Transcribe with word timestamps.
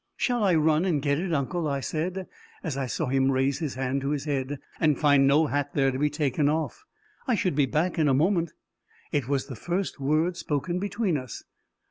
"Shall 0.17 0.43
I 0.43 0.55
run 0.55 0.83
and 0.85 0.99
get 0.99 1.19
it, 1.19 1.31
uncle?" 1.31 1.67
I 1.67 1.79
said, 1.79 2.25
as 2.63 2.75
I 2.75 2.87
saw 2.87 3.05
him 3.05 3.29
raise 3.31 3.59
his 3.59 3.75
hand 3.75 4.01
to 4.01 4.09
his 4.09 4.25
head 4.25 4.57
and 4.79 4.97
find 4.99 5.27
no 5.27 5.45
hat 5.45 5.75
there 5.75 5.91
to 5.91 5.99
be 5.99 6.09
taken 6.09 6.49
off. 6.49 6.85
"I 7.27 7.35
should 7.35 7.53
be 7.53 7.67
back 7.67 7.99
in 7.99 8.07
a 8.07 8.13
minute!" 8.15 8.53
It 9.11 9.27
was 9.27 9.45
the 9.45 9.55
first 9.55 9.99
word 9.99 10.37
spoken 10.37 10.79
between 10.79 11.17
us. 11.19 11.43